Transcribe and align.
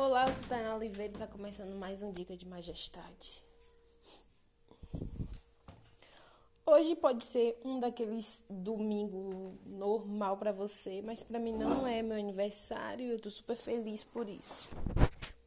Olá, 0.00 0.28
eu 0.28 0.32
sou 0.32 0.46
Tainá 0.46 0.76
Oliveira 0.76 1.12
e 1.12 1.16
está 1.16 1.26
começando 1.26 1.74
mais 1.74 2.04
um 2.04 2.12
Dica 2.12 2.36
de 2.36 2.46
Majestade. 2.46 3.42
Hoje 6.64 6.94
pode 6.94 7.24
ser 7.24 7.60
um 7.64 7.80
daqueles 7.80 8.44
domingo 8.48 9.58
normal 9.66 10.36
para 10.36 10.52
você, 10.52 11.02
mas 11.02 11.24
para 11.24 11.40
mim 11.40 11.52
não 11.52 11.84
é 11.84 12.00
meu 12.00 12.16
aniversário 12.16 13.08
e 13.08 13.10
eu 13.10 13.18
tô 13.18 13.28
super 13.28 13.56
feliz 13.56 14.04
por 14.04 14.28
isso. 14.28 14.68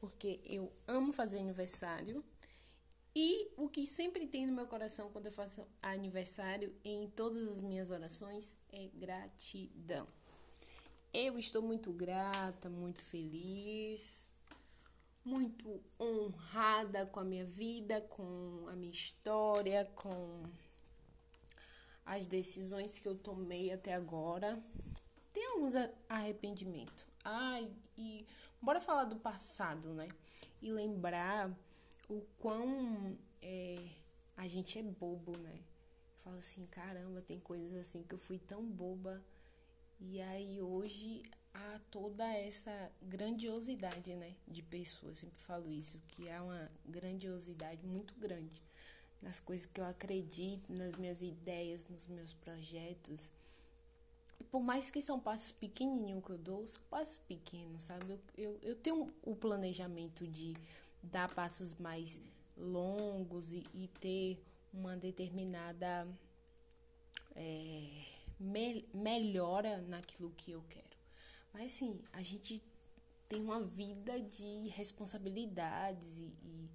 Porque 0.02 0.42
eu 0.44 0.70
amo 0.86 1.14
fazer 1.14 1.40
aniversário 1.40 2.22
e 3.16 3.50
o 3.56 3.70
que 3.70 3.88
sempre 3.88 4.28
tem 4.28 4.46
no 4.46 4.52
meu 4.52 4.68
coração 4.68 5.10
quando 5.14 5.28
eu 5.28 5.32
faço 5.32 5.66
aniversário 5.82 6.76
em 6.84 7.08
todas 7.12 7.50
as 7.50 7.62
minhas 7.62 7.90
orações 7.90 8.54
é 8.70 8.90
gratidão. 8.96 10.06
Eu 11.14 11.40
estou 11.40 11.62
muito 11.62 11.94
grata, 11.94 12.70
muito 12.70 13.02
feliz, 13.02 14.26
muito 15.24 15.82
honrada 16.00 17.06
com 17.06 17.20
a 17.20 17.24
minha 17.24 17.46
vida, 17.46 18.02
com 18.02 18.66
a 18.68 18.74
minha 18.74 18.92
história, 18.92 19.86
com 19.96 20.44
as 22.06 22.26
decisões 22.26 23.00
que 23.00 23.08
eu 23.08 23.16
tomei 23.16 23.72
até 23.72 23.94
agora. 23.94 24.62
Tem 25.34 25.46
alguns 25.48 25.74
arrependimentos. 26.10 27.06
Ai, 27.24 27.72
e 27.98 28.26
bora 28.62 28.82
falar 28.82 29.06
do 29.06 29.16
passado, 29.16 29.94
né? 29.94 30.10
E 30.62 30.72
lembrar 30.72 31.56
o 32.10 32.22
quão 32.40 33.18
é, 33.42 33.88
a 34.36 34.48
gente 34.48 34.78
é 34.78 34.84
bobo, 34.84 35.38
né? 35.38 35.60
Fala 36.24 36.38
assim, 36.38 36.66
caramba, 36.68 37.22
tem 37.22 37.40
coisas 37.40 37.74
assim 37.76 38.04
que 38.04 38.14
eu 38.14 38.20
fui 38.20 38.40
tão 38.40 38.64
boba. 38.66 39.24
E 40.00 40.20
aí 40.20 40.62
hoje 40.62 41.24
há 41.54 41.80
toda 41.90 42.26
essa 42.34 42.92
grandiosidade, 43.02 44.16
né, 44.16 44.36
de 44.48 44.62
pessoas. 44.64 45.10
Eu 45.10 45.16
sempre 45.16 45.40
falo 45.42 45.72
isso, 45.72 46.00
que 46.08 46.30
há 46.30 46.42
uma 46.44 46.72
grandiosidade 46.86 47.86
muito 47.86 48.16
grande 48.16 48.62
nas 49.22 49.40
coisas 49.40 49.68
que 49.68 49.80
eu 49.80 49.86
acredito, 49.86 50.72
nas 50.74 50.96
minhas 50.96 51.22
ideias, 51.22 51.88
nos 51.88 52.08
meus 52.08 52.34
projetos. 52.34 53.32
Por 54.50 54.62
mais 54.62 54.90
que 54.90 55.02
são 55.02 55.20
passos 55.20 55.52
pequenininhos 55.52 56.24
que 56.26 56.32
eu 56.32 56.38
dou, 56.38 56.66
são 56.66 56.82
passos 56.90 57.20
pequenos, 57.20 57.84
sabe? 57.84 58.06
Eu, 58.12 58.20
eu, 58.38 58.60
eu 58.64 58.76
tenho 58.76 59.14
o 59.22 59.36
planejamento 59.36 60.28
de 60.28 60.56
dar 61.04 61.34
passos 61.34 61.76
mais 61.76 62.20
longos 62.58 63.52
e, 63.52 63.64
e 63.74 63.88
ter 64.00 64.44
uma 64.74 64.98
determinada 64.98 66.08
é, 67.36 68.06
me, 68.40 68.86
melhora 68.94 69.78
naquilo 69.82 70.32
que 70.32 70.52
eu 70.52 70.64
quero. 70.70 70.91
Mas 71.54 71.74
assim, 71.74 72.02
a 72.14 72.22
gente 72.22 72.64
tem 73.28 73.42
uma 73.42 73.62
vida 73.62 74.20
de 74.20 74.68
responsabilidades 74.70 76.20
e, 76.20 76.24
e 76.44 76.70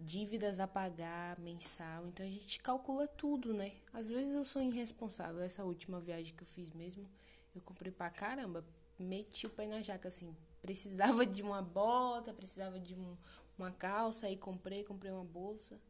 dívidas 0.00 0.60
a 0.60 0.66
pagar 0.66 1.38
mensal, 1.38 2.06
então 2.06 2.24
a 2.24 2.28
gente 2.28 2.60
calcula 2.60 3.06
tudo, 3.06 3.52
né? 3.52 3.72
Às 3.92 4.08
vezes 4.08 4.34
eu 4.34 4.44
sou 4.44 4.62
irresponsável. 4.62 5.42
Essa 5.42 5.64
última 5.64 6.00
viagem 6.00 6.34
que 6.34 6.42
eu 6.42 6.46
fiz 6.46 6.70
mesmo, 6.70 7.08
eu 7.54 7.60
comprei 7.62 7.92
pra 7.92 8.10
caramba, 8.10 8.64
meti 8.98 9.46
o 9.46 9.50
pé 9.50 9.66
na 9.66 9.82
jaca 9.82 10.08
assim. 10.08 10.34
Precisava 10.62 11.24
de 11.24 11.42
uma 11.42 11.62
bota, 11.62 12.34
precisava 12.34 12.80
de 12.80 12.94
um, 12.94 13.16
uma 13.56 13.70
calça, 13.70 14.26
aí 14.26 14.36
comprei, 14.36 14.82
comprei 14.82 15.12
uma 15.12 15.24
bolsa. 15.24 15.80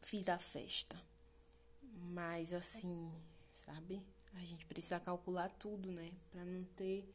Fiz 0.00 0.28
a 0.28 0.38
festa. 0.38 0.96
Mas 1.82 2.52
assim, 2.54 3.12
sabe? 3.52 4.02
A 4.34 4.44
gente 4.44 4.66
precisa 4.66 4.98
calcular 5.00 5.48
tudo, 5.58 5.90
né? 5.90 6.12
Pra 6.30 6.44
não 6.44 6.64
ter 6.76 7.08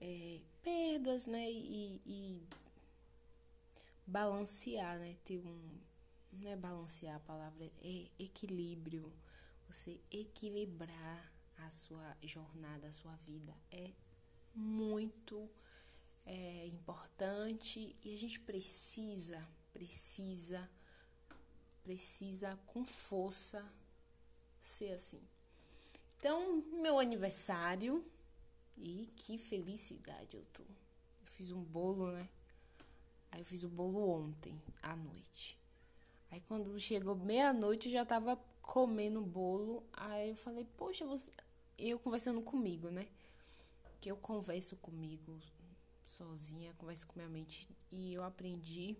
é, 0.00 0.40
perdas, 0.62 1.26
né? 1.26 1.50
E, 1.50 2.00
e 2.06 2.42
balancear, 4.06 4.98
né? 4.98 5.16
Ter 5.24 5.38
um. 5.38 5.78
Não 6.32 6.50
é 6.50 6.56
balancear 6.56 7.16
a 7.16 7.20
palavra, 7.20 7.70
é 7.82 8.06
equilíbrio. 8.18 9.12
Você 9.68 10.00
equilibrar 10.10 11.32
a 11.58 11.70
sua 11.70 12.16
jornada, 12.22 12.88
a 12.88 12.92
sua 12.92 13.14
vida. 13.16 13.54
É 13.70 13.92
muito 14.54 15.50
é, 16.24 16.66
importante 16.66 17.96
e 18.02 18.14
a 18.14 18.18
gente 18.18 18.38
precisa, 18.40 19.46
precisa, 19.72 20.68
precisa 21.82 22.58
com 22.66 22.84
força 22.84 23.64
ser 24.60 24.92
assim. 24.92 25.22
Então, 26.18 26.64
meu 26.80 26.98
aniversário, 26.98 28.04
e 28.76 29.08
que 29.16 29.38
felicidade 29.38 30.36
eu 30.36 30.44
tô. 30.52 30.62
Eu 30.62 31.26
fiz 31.26 31.52
um 31.52 31.62
bolo, 31.62 32.10
né? 32.10 32.28
Aí 33.30 33.40
eu 33.40 33.44
fiz 33.44 33.62
o 33.62 33.68
bolo 33.68 34.08
ontem, 34.08 34.60
à 34.82 34.96
noite. 34.96 35.56
Aí 36.30 36.40
quando 36.48 36.78
chegou 36.80 37.14
meia-noite 37.14 37.88
eu 37.88 37.92
já 37.92 38.04
tava 38.04 38.36
comendo 38.60 39.20
bolo. 39.20 39.82
Aí 39.92 40.30
eu 40.30 40.36
falei, 40.36 40.66
poxa, 40.76 41.06
você. 41.06 41.30
Eu 41.78 41.98
conversando 41.98 42.42
comigo, 42.42 42.90
né? 42.90 43.06
Que 44.00 44.10
eu 44.10 44.16
converso 44.16 44.76
comigo 44.76 45.38
sozinha, 46.04 46.74
converso 46.78 47.06
com 47.06 47.14
minha 47.16 47.28
mente. 47.28 47.68
E 47.90 48.12
eu 48.12 48.24
aprendi 48.24 48.96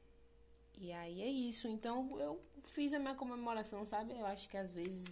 E 0.77 0.93
aí 0.93 1.23
é 1.23 1.29
isso. 1.29 1.67
Então 1.69 2.19
eu 2.21 2.41
fiz 2.63 2.93
a 2.93 2.99
minha 2.99 3.15
comemoração, 3.15 3.85
sabe? 3.85 4.13
Eu 4.13 4.27
acho 4.27 4.49
que 4.49 4.57
às 4.57 4.73
vezes 4.73 5.05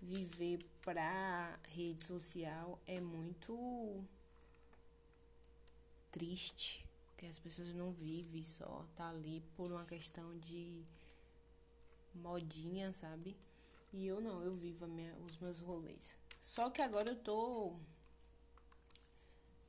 viver 0.00 0.64
pra 0.82 1.58
rede 1.68 2.04
social 2.04 2.78
é 2.86 3.00
muito 3.00 4.04
triste. 6.10 6.84
Porque 7.08 7.26
as 7.26 7.38
pessoas 7.38 7.72
não 7.74 7.92
vivem 7.92 8.42
só, 8.42 8.84
tá 8.94 9.08
ali 9.08 9.42
por 9.56 9.72
uma 9.72 9.86
questão 9.86 10.36
de 10.38 10.84
modinha, 12.14 12.92
sabe? 12.92 13.34
E 13.92 14.06
eu 14.06 14.20
não, 14.20 14.42
eu 14.42 14.52
vivo 14.52 14.86
minha, 14.86 15.14
os 15.24 15.38
meus 15.38 15.58
rolês. 15.58 16.14
Só 16.42 16.68
que 16.68 16.82
agora 16.82 17.10
eu 17.10 17.16
tô 17.16 17.74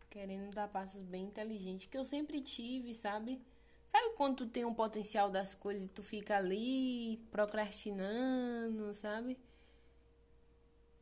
querendo 0.10 0.54
dar 0.54 0.68
passos 0.68 1.02
bem 1.04 1.26
inteligentes 1.26 1.88
que 1.88 1.98
eu 1.98 2.06
sempre 2.06 2.42
tive, 2.42 2.94
sabe? 2.94 3.42
Sabe 3.88 4.16
quando 4.16 4.38
tu 4.38 4.48
tem 4.48 4.66
um 4.66 4.74
potencial 4.74 5.32
das 5.32 5.56
coisas 5.56 5.88
e 5.88 5.90
tu 5.90 6.04
fica 6.04 6.38
ali 6.38 7.18
procrastinando, 7.32 8.94
sabe? 8.94 9.38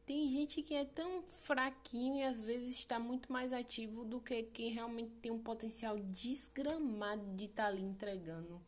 Tem 0.06 0.30
gente 0.30 0.62
que 0.62 0.76
é 0.76 0.86
tão 0.86 1.24
fraquinho 1.24 2.18
e 2.18 2.24
às 2.24 2.40
vezes 2.40 2.76
está 2.76 3.00
muito 3.00 3.32
mais 3.34 3.52
ativo 3.52 4.06
do 4.06 4.22
que 4.22 4.44
quem 4.44 4.72
realmente 4.72 5.12
tem 5.16 5.32
um 5.32 5.40
potencial 5.40 5.98
desgramado 5.98 7.26
de 7.36 7.46
estar 7.46 7.64
tá 7.64 7.70
ali 7.70 7.82
entregando 7.82 8.62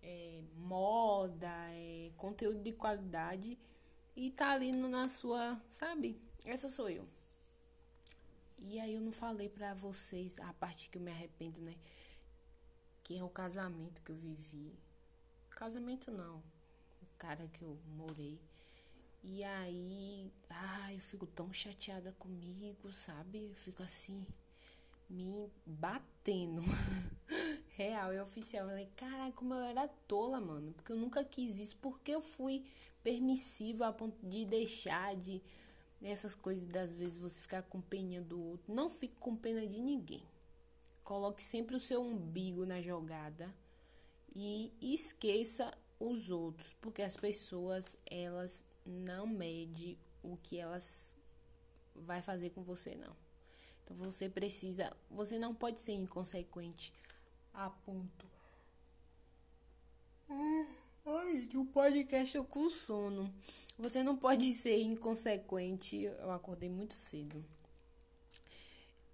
é, 0.00 0.40
moda, 0.54 1.50
é, 1.72 2.12
conteúdo 2.16 2.62
de 2.62 2.72
qualidade 2.72 3.58
e 4.16 4.30
tá 4.30 4.50
ali 4.50 4.72
na 4.72 5.08
sua, 5.08 5.60
sabe? 5.68 6.20
Essa 6.44 6.68
sou 6.68 6.88
eu. 6.88 7.06
E 8.58 8.78
aí 8.78 8.94
eu 8.94 9.00
não 9.00 9.12
falei 9.12 9.48
pra 9.48 9.74
vocês 9.74 10.38
a 10.40 10.52
parte 10.52 10.88
que 10.88 10.98
eu 10.98 11.02
me 11.02 11.10
arrependo, 11.10 11.60
né? 11.60 11.74
Que 13.10 13.18
é 13.18 13.24
o 13.24 13.28
casamento 13.28 14.00
que 14.02 14.12
eu 14.12 14.14
vivi. 14.14 14.72
Casamento 15.50 16.12
não, 16.12 16.36
o 17.02 17.06
cara 17.18 17.48
que 17.48 17.60
eu 17.60 17.76
morei. 17.96 18.38
E 19.24 19.42
aí, 19.42 20.32
ai, 20.48 21.00
fico 21.00 21.26
tão 21.26 21.52
chateada 21.52 22.14
comigo, 22.20 22.92
sabe? 22.92 23.46
Eu 23.46 23.54
fico 23.56 23.82
assim, 23.82 24.24
me 25.08 25.50
batendo. 25.66 26.62
Real 27.74 28.14
e 28.14 28.20
oficial. 28.20 28.66
Eu 28.66 28.70
falei, 28.70 28.88
caraca, 28.94 29.32
como 29.32 29.54
eu 29.54 29.64
era 29.64 29.88
tola, 30.06 30.40
mano. 30.40 30.72
Porque 30.72 30.92
eu 30.92 30.96
nunca 30.96 31.24
quis 31.24 31.58
isso. 31.58 31.76
Porque 31.78 32.12
eu 32.12 32.20
fui 32.20 32.64
permissiva 33.02 33.88
a 33.88 33.92
ponto 33.92 34.24
de 34.24 34.44
deixar 34.44 35.16
de. 35.16 35.42
Essas 36.00 36.36
coisas 36.36 36.68
das 36.68 36.94
vezes 36.94 37.18
você 37.18 37.40
ficar 37.40 37.64
com 37.64 37.80
pena 37.80 38.22
do 38.22 38.40
outro. 38.40 38.72
Não 38.72 38.88
fique 38.88 39.16
com 39.16 39.34
pena 39.34 39.66
de 39.66 39.80
ninguém. 39.80 40.22
Coloque 41.04 41.42
sempre 41.42 41.76
o 41.76 41.80
seu 41.80 42.02
umbigo 42.02 42.64
na 42.64 42.80
jogada. 42.80 43.54
E 44.34 44.72
esqueça 44.80 45.72
os 45.98 46.30
outros. 46.30 46.74
Porque 46.80 47.02
as 47.02 47.16
pessoas, 47.16 47.96
elas 48.06 48.64
não 48.84 49.26
medem 49.26 49.98
o 50.22 50.36
que 50.36 50.58
elas 50.58 51.16
vai 51.94 52.22
fazer 52.22 52.50
com 52.50 52.62
você, 52.62 52.94
não. 52.94 53.14
Então 53.84 53.96
você 53.96 54.28
precisa, 54.28 54.96
você 55.10 55.38
não 55.38 55.54
pode 55.54 55.80
ser 55.80 55.92
inconsequente 55.92 56.92
a 57.52 57.70
ponto. 57.70 58.26
Ai, 60.28 61.48
o 61.54 61.64
podcast 61.64 62.36
eu 62.36 62.44
com 62.44 62.70
sono. 62.70 63.32
Você 63.78 64.02
não 64.02 64.16
pode 64.16 64.52
ser 64.52 64.80
inconsequente. 64.80 66.02
Eu 66.02 66.30
acordei 66.30 66.70
muito 66.70 66.94
cedo. 66.94 67.44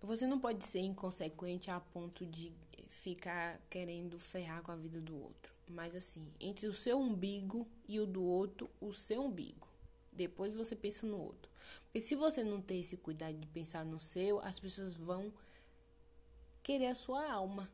Você 0.02 0.26
não 0.26 0.38
pode 0.38 0.64
ser 0.64 0.80
inconsequente 0.80 1.70
a 1.70 1.80
ponto 1.80 2.24
de 2.26 2.52
ficar 2.88 3.60
querendo 3.70 4.18
ferrar 4.18 4.62
com 4.62 4.72
a 4.72 4.76
vida 4.76 5.00
do 5.00 5.16
outro. 5.16 5.54
Mas 5.68 5.94
assim, 5.94 6.26
entre 6.40 6.66
o 6.66 6.72
seu 6.72 6.98
umbigo 6.98 7.66
e 7.88 7.98
o 8.00 8.06
do 8.06 8.22
outro, 8.22 8.68
o 8.80 8.92
seu 8.92 9.24
umbigo. 9.24 9.66
Depois 10.12 10.54
você 10.54 10.74
pensa 10.74 11.06
no 11.06 11.18
outro. 11.18 11.50
Porque 11.84 12.00
se 12.00 12.14
você 12.14 12.42
não 12.42 12.60
ter 12.60 12.76
esse 12.76 12.96
cuidado 12.96 13.36
de 13.36 13.46
pensar 13.48 13.84
no 13.84 13.98
seu, 13.98 14.40
as 14.40 14.58
pessoas 14.58 14.94
vão 14.94 15.32
querer 16.62 16.86
a 16.86 16.94
sua 16.94 17.30
alma. 17.30 17.68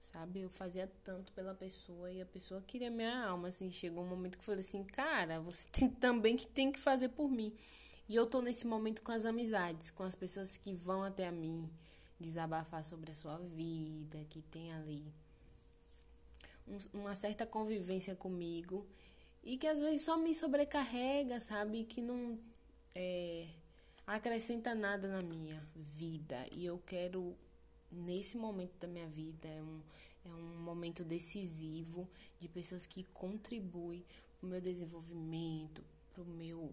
Sabe? 0.00 0.40
Eu 0.40 0.50
fazia 0.50 0.90
tanto 1.02 1.32
pela 1.32 1.54
pessoa 1.54 2.12
e 2.12 2.20
a 2.20 2.26
pessoa 2.26 2.62
queria 2.66 2.90
minha 2.90 3.24
alma. 3.24 3.48
Assim, 3.48 3.70
chegou 3.70 4.04
um 4.04 4.08
momento 4.08 4.36
que 4.36 4.42
eu 4.42 4.46
falei 4.46 4.60
assim, 4.60 4.84
cara, 4.84 5.40
você 5.40 5.66
tem 5.72 5.88
também 5.88 6.36
que 6.36 6.46
tem 6.46 6.70
que 6.70 6.78
fazer 6.78 7.08
por 7.08 7.30
mim. 7.30 7.52
E 8.08 8.16
eu 8.16 8.26
tô 8.26 8.42
nesse 8.42 8.66
momento 8.66 9.02
com 9.02 9.12
as 9.12 9.24
amizades, 9.24 9.90
com 9.90 10.02
as 10.02 10.14
pessoas 10.14 10.56
que 10.56 10.74
vão 10.74 11.02
até 11.02 11.26
a 11.26 11.32
mim 11.32 11.68
desabafar 12.18 12.84
sobre 12.84 13.10
a 13.10 13.14
sua 13.14 13.38
vida, 13.38 14.24
que 14.28 14.42
tem 14.42 14.72
ali 14.72 15.12
uma 16.92 17.16
certa 17.16 17.44
convivência 17.44 18.14
comigo 18.14 18.86
e 19.42 19.56
que 19.56 19.66
às 19.66 19.80
vezes 19.80 20.02
só 20.02 20.16
me 20.16 20.34
sobrecarrega, 20.34 21.40
sabe? 21.40 21.84
Que 21.84 22.00
não 22.00 22.38
é, 22.94 23.48
acrescenta 24.06 24.74
nada 24.74 25.08
na 25.08 25.20
minha 25.26 25.60
vida. 25.74 26.46
E 26.52 26.64
eu 26.64 26.78
quero, 26.86 27.34
nesse 27.90 28.36
momento 28.36 28.78
da 28.78 28.86
minha 28.86 29.08
vida, 29.08 29.48
é 29.48 29.62
um, 29.62 29.80
é 30.24 30.28
um 30.28 30.62
momento 30.62 31.04
decisivo 31.04 32.08
de 32.40 32.48
pessoas 32.48 32.86
que 32.86 33.04
contribuem 33.12 34.04
para 34.38 34.46
o 34.46 34.50
meu 34.50 34.60
desenvolvimento, 34.60 35.82
para 36.12 36.22
o 36.22 36.26
meu. 36.26 36.72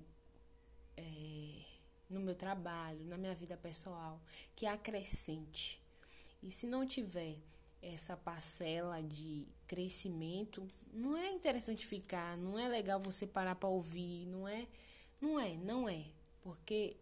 É, 0.99 1.65
no 2.09 2.19
meu 2.19 2.35
trabalho, 2.35 3.05
na 3.05 3.17
minha 3.17 3.35
vida 3.35 3.55
pessoal, 3.55 4.21
que 4.55 4.65
acrescente. 4.65 5.81
E 6.41 6.51
se 6.51 6.65
não 6.65 6.85
tiver 6.85 7.37
essa 7.81 8.17
parcela 8.17 9.01
de 9.01 9.47
crescimento, 9.67 10.67
não 10.91 11.15
é 11.15 11.31
interessante 11.31 11.85
ficar, 11.85 12.37
não 12.37 12.59
é 12.59 12.67
legal 12.67 12.99
você 12.99 13.25
parar 13.25 13.55
para 13.55 13.69
ouvir, 13.69 14.25
não 14.25 14.47
é, 14.47 14.67
não 15.21 15.39
é, 15.39 15.55
não 15.55 15.87
é, 15.87 16.05
porque 16.41 16.97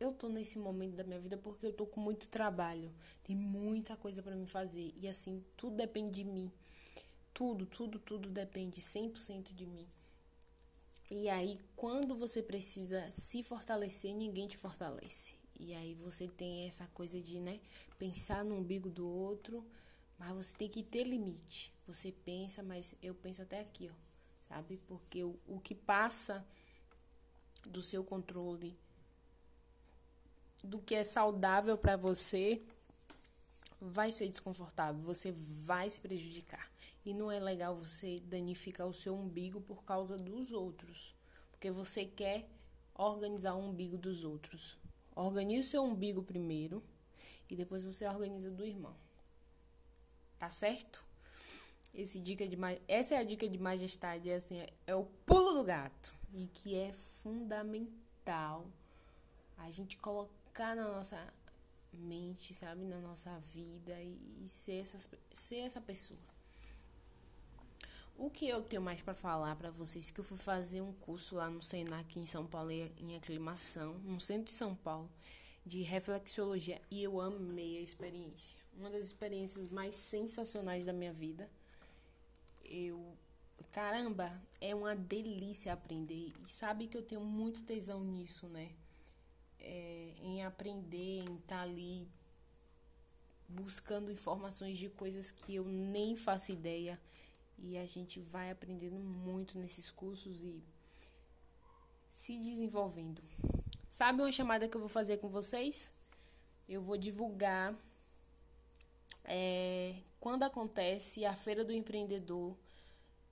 eu 0.00 0.12
tô 0.12 0.28
nesse 0.28 0.58
momento 0.58 0.94
da 0.94 1.04
minha 1.04 1.20
vida 1.20 1.36
porque 1.36 1.66
eu 1.66 1.72
tô 1.72 1.86
com 1.86 2.00
muito 2.00 2.28
trabalho, 2.28 2.92
tem 3.22 3.36
muita 3.36 3.96
coisa 3.96 4.22
para 4.22 4.34
me 4.34 4.46
fazer 4.46 4.94
e 4.96 5.08
assim, 5.08 5.44
tudo 5.56 5.76
depende 5.76 6.10
de 6.10 6.24
mim. 6.24 6.50
Tudo, 7.32 7.66
tudo, 7.66 7.98
tudo 7.98 8.28
depende 8.28 8.80
100% 8.80 9.52
de 9.52 9.66
mim. 9.66 9.88
E 11.10 11.28
aí, 11.28 11.60
quando 11.76 12.14
você 12.14 12.42
precisa 12.42 13.10
se 13.10 13.42
fortalecer, 13.42 14.14
ninguém 14.14 14.48
te 14.48 14.56
fortalece. 14.56 15.34
E 15.58 15.74
aí 15.74 15.94
você 15.94 16.26
tem 16.26 16.66
essa 16.66 16.86
coisa 16.88 17.20
de, 17.20 17.38
né, 17.38 17.60
pensar 17.98 18.44
no 18.44 18.56
umbigo 18.56 18.90
do 18.90 19.06
outro, 19.06 19.64
mas 20.18 20.34
você 20.34 20.56
tem 20.56 20.68
que 20.68 20.82
ter 20.82 21.04
limite. 21.04 21.72
Você 21.86 22.10
pensa, 22.10 22.62
mas 22.62 22.94
eu 23.02 23.14
penso 23.14 23.42
até 23.42 23.60
aqui, 23.60 23.90
ó. 23.92 24.04
Sabe? 24.48 24.78
Porque 24.86 25.22
o, 25.22 25.38
o 25.46 25.60
que 25.60 25.74
passa 25.74 26.44
do 27.64 27.80
seu 27.80 28.04
controle, 28.04 28.76
do 30.62 30.80
que 30.80 30.94
é 30.94 31.04
saudável 31.04 31.76
para 31.76 31.96
você, 31.96 32.62
vai 33.80 34.10
ser 34.10 34.28
desconfortável. 34.28 35.00
Você 35.02 35.32
vai 35.32 35.88
se 35.90 36.00
prejudicar. 36.00 36.70
E 37.04 37.12
não 37.12 37.30
é 37.30 37.38
legal 37.38 37.76
você 37.76 38.18
danificar 38.20 38.86
o 38.86 38.94
seu 38.94 39.14
umbigo 39.14 39.60
por 39.60 39.84
causa 39.84 40.16
dos 40.16 40.52
outros. 40.52 41.14
Porque 41.50 41.70
você 41.70 42.04
quer 42.04 42.48
organizar 42.94 43.54
o 43.54 43.68
umbigo 43.68 43.98
dos 43.98 44.24
outros. 44.24 44.78
Organize 45.14 45.60
o 45.60 45.70
seu 45.70 45.82
umbigo 45.82 46.22
primeiro 46.22 46.82
e 47.48 47.54
depois 47.54 47.84
você 47.84 48.06
organiza 48.06 48.50
do 48.50 48.64
irmão. 48.64 48.96
Tá 50.38 50.50
certo? 50.50 51.04
Esse 51.92 52.18
dica 52.18 52.46
de, 52.46 52.56
essa 52.88 53.14
é 53.14 53.18
a 53.18 53.24
dica 53.24 53.48
de 53.48 53.58
majestade, 53.58 54.28
é, 54.28 54.36
assim, 54.36 54.66
é 54.86 54.94
o 54.94 55.04
pulo 55.26 55.52
do 55.54 55.62
gato. 55.62 56.14
E 56.32 56.48
que 56.48 56.74
é 56.74 56.92
fundamental 56.92 58.66
a 59.56 59.70
gente 59.70 59.96
colocar 59.98 60.74
na 60.74 60.88
nossa 60.88 61.32
mente, 61.92 62.52
sabe, 62.54 62.84
na 62.84 62.98
nossa 62.98 63.38
vida 63.52 64.00
e, 64.00 64.44
e 64.44 64.48
ser, 64.48 64.82
essas, 64.82 65.08
ser 65.32 65.58
essa 65.58 65.80
pessoa. 65.80 66.33
O 68.16 68.30
que 68.30 68.48
eu 68.48 68.62
tenho 68.62 68.82
mais 68.82 69.00
para 69.02 69.14
falar 69.14 69.56
para 69.56 69.70
vocês 69.70 70.10
que 70.10 70.20
eu 70.20 70.24
fui 70.24 70.38
fazer 70.38 70.80
um 70.80 70.92
curso 70.92 71.36
lá 71.36 71.50
no 71.50 71.62
Senac 71.62 72.18
em 72.18 72.26
São 72.26 72.46
Paulo 72.46 72.70
em 72.70 73.16
aclimação, 73.16 73.94
no 73.98 74.20
centro 74.20 74.44
de 74.44 74.52
São 74.52 74.74
Paulo, 74.74 75.10
de 75.66 75.82
reflexologia 75.82 76.80
e 76.90 77.02
eu 77.02 77.20
amei 77.20 77.78
a 77.78 77.80
experiência 77.80 78.64
uma 78.76 78.90
das 78.90 79.06
experiências 79.06 79.68
mais 79.68 79.96
sensacionais 79.96 80.84
da 80.84 80.92
minha 80.92 81.12
vida. 81.12 81.48
Eu, 82.64 83.16
caramba, 83.72 84.32
é 84.60 84.74
uma 84.74 84.94
delícia 84.94 85.72
aprender. 85.72 86.32
E 86.42 86.48
sabe 86.48 86.86
que 86.86 86.96
eu 86.96 87.02
tenho 87.02 87.20
muito 87.20 87.62
tesão 87.62 88.02
nisso, 88.02 88.48
né? 88.48 88.72
É, 89.58 90.14
em 90.20 90.44
aprender, 90.44 91.20
em 91.20 91.36
estar 91.36 91.56
tá 91.56 91.62
ali 91.62 92.06
buscando 93.48 94.10
informações 94.10 94.76
de 94.76 94.88
coisas 94.88 95.30
que 95.30 95.54
eu 95.54 95.64
nem 95.64 96.16
faço 96.16 96.52
ideia. 96.52 97.00
E 97.58 97.78
a 97.78 97.86
gente 97.86 98.20
vai 98.20 98.50
aprendendo 98.50 98.98
muito 98.98 99.58
nesses 99.58 99.90
cursos 99.90 100.42
e 100.42 100.62
se 102.10 102.36
desenvolvendo. 102.38 103.22
Sabe 103.88 104.20
uma 104.20 104.32
chamada 104.32 104.68
que 104.68 104.76
eu 104.76 104.80
vou 104.80 104.88
fazer 104.88 105.18
com 105.18 105.28
vocês? 105.28 105.90
Eu 106.68 106.82
vou 106.82 106.96
divulgar 106.96 107.74
é, 109.24 109.94
quando 110.20 110.42
acontece 110.42 111.24
a 111.24 111.32
Feira 111.32 111.64
do 111.64 111.72
Empreendedor 111.72 112.54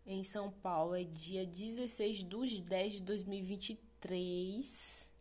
em 0.07 0.25
São 0.25 0.51
Paulo, 0.51 0.97
é 0.97 1.05
dia 1.05 1.47
16 1.47 2.25
de 2.25 2.63
10 2.63 2.93
de 2.95 3.03
2023. 3.03 5.13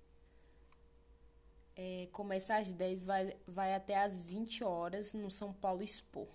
É, 1.75 2.07
começa 2.11 2.55
às 2.55 2.73
10, 2.73 3.03
vai, 3.03 3.35
vai 3.47 3.73
até 3.73 4.01
às 4.01 4.19
20 4.19 4.63
horas 4.63 5.13
no 5.13 5.29
São 5.29 5.53
Paulo 5.53 5.83
Expo. 5.83 6.27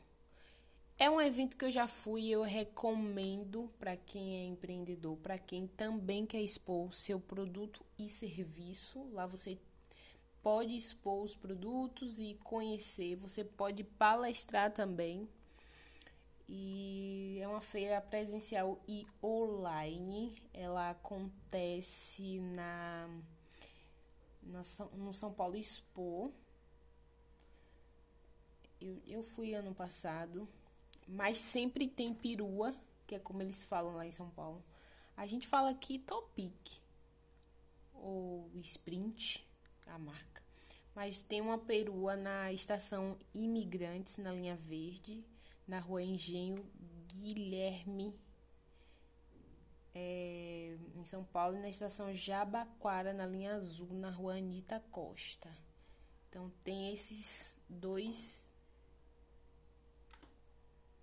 É 0.99 1.11
um 1.11 1.21
evento 1.21 1.59
que 1.59 1.65
eu 1.67 1.71
já 1.71 1.87
fui 1.87 2.23
e 2.23 2.33
eu 2.33 2.41
recomendo 2.41 3.71
para 3.79 3.99
quem 3.99 4.39
é 4.39 4.45
empreendedor, 4.45 5.19
para 5.19 5.37
quem 5.37 5.67
também 5.67 6.25
quer 6.25 6.41
expor 6.41 6.95
seu 6.95 7.21
produto 7.21 7.85
e 7.99 8.09
serviço. 8.09 9.07
Lá 9.13 9.27
você 9.27 9.59
pode 10.43 10.75
expor 10.75 11.23
os 11.23 11.37
produtos 11.37 12.19
e 12.19 12.39
conhecer, 12.43 13.15
você 13.15 13.45
pode 13.45 13.85
palestrar 13.85 14.73
também. 14.73 15.29
E 16.49 17.41
é 17.43 17.47
uma 17.47 17.61
feira 17.61 18.01
presencial 18.01 18.81
e 18.89 19.07
online. 19.23 20.35
Ela 20.55 20.91
acontece 20.91 22.39
na, 22.57 23.11
na 24.43 24.63
no 24.95 25.13
São 25.13 25.31
Paulo 25.31 25.57
Expo. 25.57 26.33
Eu, 28.81 29.03
eu 29.07 29.23
fui 29.23 29.53
ano 29.53 29.75
passado, 29.75 30.49
mas 31.07 31.39
sempre 31.39 31.89
tem 31.89 32.13
perua, 32.15 32.75
que 33.07 33.15
é 33.15 33.19
como 33.19 33.43
eles 33.43 33.65
falam 33.65 33.95
lá 33.97 34.07
em 34.07 34.13
São 34.13 34.29
Paulo. 34.31 34.63
A 35.17 35.27
gente 35.27 35.47
fala 35.47 35.71
aqui 35.71 35.99
topic 35.99 36.81
ou 37.95 38.51
sprint, 38.57 39.47
a 39.87 39.99
marca. 39.99 40.43
Mas 40.95 41.23
tem 41.23 41.41
uma 41.41 41.59
perua 41.59 42.17
na 42.17 42.53
estação 42.53 43.19
Imigrantes, 43.35 44.17
na 44.19 44.33
linha 44.33 44.57
verde, 44.57 45.25
na 45.67 45.79
rua 45.79 46.03
Engenho 46.03 46.65
Guilherme. 47.09 48.15
é, 49.95 50.77
em 50.95 51.05
São 51.05 51.25
Paulo, 51.25 51.59
na 51.59 51.71
estação 51.71 52.15
Jabaquara, 52.15 53.15
na 53.15 53.27
linha 53.27 53.55
azul, 53.55 53.89
na 53.95 54.11
rua 54.11 54.37
Anitta 54.37 54.83
Costa. 54.91 55.51
Então 56.29 56.53
tem 56.63 56.93
esses 56.93 57.57
dois 57.67 58.46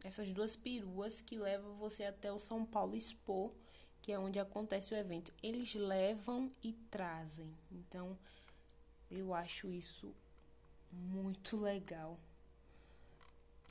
essas 0.03 0.33
duas 0.33 0.55
peruas 0.55 1.21
que 1.21 1.37
levam 1.37 1.75
você 1.75 2.03
até 2.03 2.31
o 2.31 2.37
São 2.37 2.65
Paulo 2.65 2.95
Expo, 2.95 3.53
que 4.01 4.11
é 4.11 4.19
onde 4.19 4.37
acontece 4.37 4.93
o 4.93 4.97
evento. 4.97 5.33
Eles 5.41 5.73
levam 5.75 6.51
e 6.61 6.73
trazem. 6.91 7.49
Então, 7.71 8.17
eu 9.09 9.33
acho 9.33 9.71
isso 9.71 10.13
muito 10.91 11.55
legal. 11.55 12.17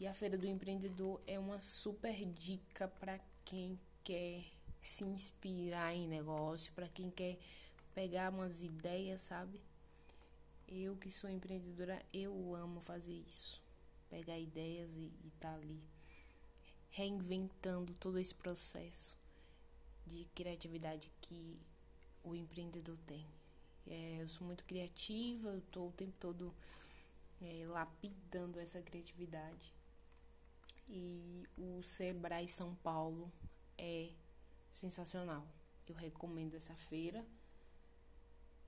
E 0.00 0.06
a 0.06 0.14
Feira 0.14 0.38
do 0.38 0.46
Empreendedor 0.46 1.20
é 1.26 1.38
uma 1.38 1.60
super 1.60 2.24
dica 2.24 2.88
para 2.88 3.20
quem 3.44 3.78
quer 4.02 4.42
se 4.80 5.04
inspirar 5.04 5.94
em 5.94 6.08
negócio, 6.08 6.72
para 6.72 6.88
quem 6.88 7.10
quer 7.10 7.38
pegar 7.94 8.30
umas 8.30 8.62
ideias, 8.62 9.20
sabe? 9.20 9.60
Eu 10.66 10.96
que 10.96 11.10
sou 11.10 11.28
empreendedora, 11.28 12.02
eu 12.12 12.54
amo 12.54 12.80
fazer 12.80 13.12
isso. 13.28 13.62
Pegar 14.08 14.38
ideias 14.38 14.90
e, 14.96 15.12
e 15.24 15.30
tá 15.38 15.54
ali 15.54 15.91
reinventando 16.92 17.94
todo 17.94 18.18
esse 18.18 18.34
processo 18.34 19.16
de 20.06 20.26
criatividade 20.34 21.10
que 21.22 21.58
o 22.22 22.34
empreendedor 22.34 22.96
tem. 23.06 23.26
É, 23.86 24.18
eu 24.20 24.28
sou 24.28 24.46
muito 24.46 24.64
criativa, 24.64 25.60
tô 25.70 25.88
o 25.88 25.92
tempo 25.92 26.12
todo 26.20 26.54
é, 27.40 27.66
lapidando 27.66 28.60
essa 28.60 28.80
criatividade. 28.80 29.72
E 30.88 31.42
o 31.56 31.82
Sebrae 31.82 32.48
São 32.48 32.74
Paulo 32.76 33.32
é 33.78 34.10
sensacional. 34.70 35.46
Eu 35.88 35.94
recomendo 35.94 36.54
essa 36.54 36.74
feira. 36.74 37.24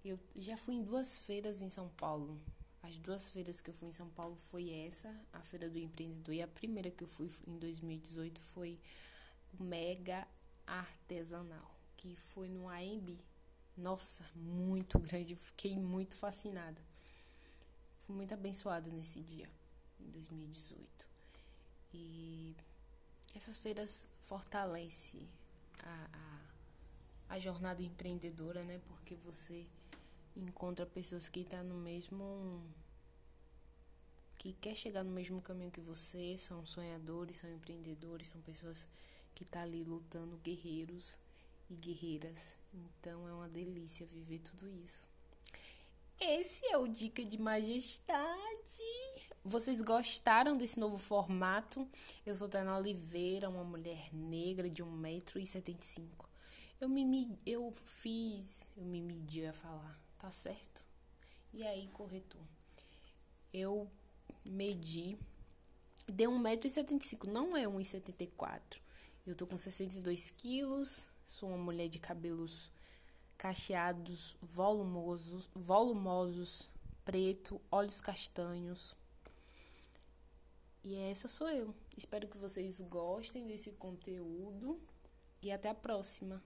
Eu 0.05 0.19
já 0.35 0.57
fui 0.57 0.75
em 0.75 0.83
duas 0.83 1.19
feiras 1.19 1.61
em 1.61 1.69
São 1.69 1.89
Paulo. 1.91 2.41
As 2.87 2.99
duas 2.99 3.31
feiras 3.31 3.63
que 3.63 3.71
eu 3.71 3.75
fui 3.75 3.89
em 3.89 3.93
São 3.93 4.11
Paulo 4.11 4.37
foi 4.37 4.71
essa, 4.71 5.09
a 5.33 5.41
Feira 5.41 5.71
do 5.71 5.79
Empreendedor, 5.79 6.35
e 6.35 6.43
a 6.43 6.47
primeira 6.47 6.91
que 6.91 7.03
eu 7.03 7.09
fui 7.09 7.31
em 7.47 7.59
2018 7.59 8.39
foi 8.39 8.79
o 9.59 9.65
Mega 9.65 10.29
Artesanal, 10.67 11.75
que 11.97 12.15
foi 12.15 12.47
no 12.47 12.69
AMB. 12.69 13.19
Nossa, 13.75 14.23
muito 14.35 14.99
grande, 14.99 15.35
fiquei 15.35 15.75
muito 15.75 16.15
fascinada. 16.15 16.81
Fui 18.01 18.15
muito 18.15 18.35
abençoada 18.35 18.91
nesse 18.91 19.23
dia, 19.23 19.49
em 19.99 20.11
2018. 20.11 21.07
E 21.95 22.55
essas 23.35 23.57
feiras 23.57 24.07
fortalecem 24.21 25.27
a, 25.83 26.11
a, 27.31 27.35
a 27.35 27.39
jornada 27.39 27.83
empreendedora, 27.83 28.63
né? 28.63 28.79
Porque 28.89 29.15
você 29.15 29.67
encontra 30.37 30.87
pessoas 30.87 31.29
que 31.29 31.41
estão 31.41 31.61
tá 31.61 31.65
no 31.65 31.75
mesmo 31.75 32.63
que 34.37 34.53
quer 34.55 34.75
chegar 34.75 35.03
no 35.03 35.11
mesmo 35.11 35.41
caminho 35.41 35.71
que 35.71 35.81
você, 35.81 36.37
são 36.37 36.67
sonhadores, 36.67 37.39
são 37.39 37.51
empreendedores, 37.51 38.29
são 38.29 38.41
pessoas 38.43 38.87
que 39.35 39.43
estão 39.43 39.63
tá 39.63 39.67
ali 39.67 39.83
lutando, 39.83 40.37
guerreiros 40.39 41.19
e 41.71 41.75
guerreiras. 41.75 42.57
Então 42.75 43.27
é 43.29 43.33
uma 43.33 43.49
delícia 43.49 44.07
viver 44.07 44.41
tudo 44.41 44.69
isso. 44.85 45.09
Esse 46.21 46.65
é 46.67 46.79
o 46.79 46.87
Dica 46.87 47.25
de 47.25 47.39
Majestade. 47.39 48.23
Vocês 49.45 49.81
gostaram 49.81 50.57
desse 50.57 50.79
novo 50.79 50.97
formato? 50.97 51.89
Eu 52.25 52.35
sou 52.37 52.49
Tana 52.49 52.77
Oliveira, 52.77 53.49
uma 53.49 53.65
mulher 53.65 54.13
negra 54.13 54.71
de 54.71 54.83
1,75m. 54.83 56.07
Eu 56.81 56.89
me 56.89 57.39
eu 57.45 57.73
fiz, 57.73 58.67
eu 58.77 58.85
me 58.85 59.01
medi 59.01 59.47
a 59.47 59.53
falar, 59.53 59.99
tá 60.25 60.31
certo? 60.31 60.83
E 61.53 61.63
aí, 61.63 61.87
corretor? 61.89 62.41
Eu 63.53 63.91
medi, 64.43 65.19
deu 66.07 66.31
1,75m, 66.31 67.25
não 67.25 67.55
é 67.55 67.65
1,74m. 67.65 68.81
Eu 69.27 69.35
tô 69.35 69.47
com 69.47 69.59
62 69.59 70.31
quilos, 70.31 71.05
sou 71.29 71.51
uma 71.51 71.59
mulher 71.59 71.91
de 71.91 71.99
cabelos 71.99 72.73
cacheados, 73.37 74.35
volumosos, 74.41 75.51
volumosos, 75.55 76.71
preto, 77.05 77.61
olhos 77.71 78.01
castanhos. 78.01 78.97
E 80.83 80.95
essa 80.95 81.29
sou 81.29 81.51
eu. 81.51 81.75
Espero 81.99 82.29
que 82.29 82.39
vocês 82.39 82.81
gostem 82.81 83.47
desse 83.47 83.73
conteúdo 83.73 84.81
e 85.43 85.53
até 85.53 85.69
a 85.69 85.75
próxima. 85.75 86.43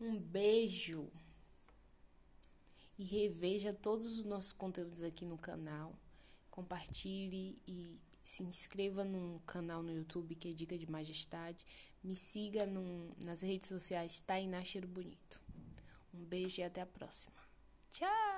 Um 0.00 0.18
beijo. 0.18 1.08
E 2.98 3.04
reveja 3.04 3.72
todos 3.72 4.18
os 4.18 4.24
nossos 4.24 4.52
conteúdos 4.52 5.02
aqui 5.02 5.24
no 5.24 5.36
canal. 5.36 5.94
Compartilhe 6.50 7.58
e 7.66 7.98
se 8.22 8.42
inscreva 8.42 9.04
no 9.04 9.40
canal 9.46 9.82
no 9.82 9.92
YouTube 9.92 10.34
que 10.34 10.48
é 10.48 10.52
Dica 10.52 10.78
de 10.78 10.90
Majestade. 10.90 11.66
Me 12.02 12.14
siga 12.14 12.66
nas 13.24 13.42
redes 13.42 13.68
sociais 13.68 14.20
Tainá 14.20 14.62
Cheiro 14.64 14.88
Bonito. 14.88 15.40
Um 16.12 16.24
beijo 16.24 16.60
e 16.60 16.64
até 16.64 16.80
a 16.80 16.86
próxima. 16.86 17.34
Tchau! 17.90 18.33